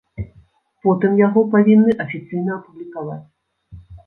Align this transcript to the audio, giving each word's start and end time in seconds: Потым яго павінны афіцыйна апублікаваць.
Потым 0.87 1.11
яго 1.27 1.43
павінны 1.57 1.91
афіцыйна 2.07 2.51
апублікаваць. 2.57 3.21